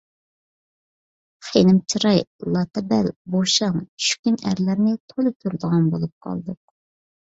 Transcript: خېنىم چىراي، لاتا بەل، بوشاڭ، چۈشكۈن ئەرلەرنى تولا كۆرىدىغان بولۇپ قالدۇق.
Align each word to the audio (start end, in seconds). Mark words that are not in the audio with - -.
خېنىم 1.49 1.77
چىراي، 1.93 2.23
لاتا 2.57 2.85
بەل، 2.95 3.13
بوشاڭ، 3.37 3.81
چۈشكۈن 3.93 4.43
ئەرلەرنى 4.43 4.99
تولا 5.11 5.39
كۆرىدىغان 5.41 5.91
بولۇپ 5.97 6.21
قالدۇق. 6.31 6.65